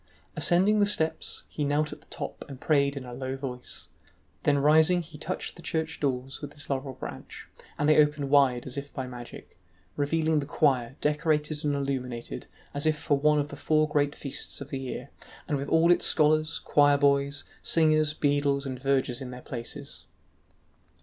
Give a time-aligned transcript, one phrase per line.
[0.35, 3.87] Ascending the steps, he knelt at the top and prayed in a low voice,
[4.41, 8.65] then rising he touched the church doors with his laurel branch, and they opened wide
[8.65, 9.59] as if by magic,
[9.95, 14.59] revealing the choir decorated and illuminated as if for one of the four great feasts
[14.59, 15.11] of the year,
[15.47, 20.05] and with all its scholars, choir boys, singers, beadles, and vergers in their places.